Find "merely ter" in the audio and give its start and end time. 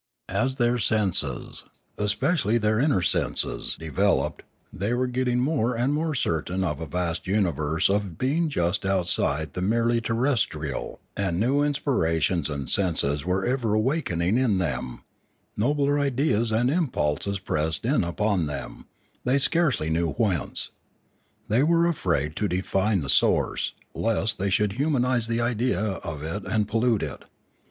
9.61-10.15